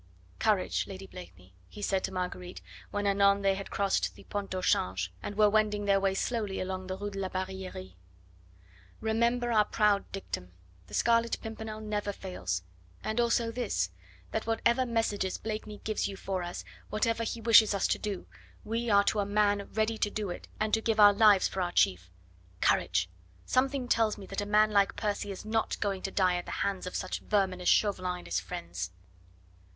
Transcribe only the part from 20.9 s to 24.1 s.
our lives for our chief. Courage! Something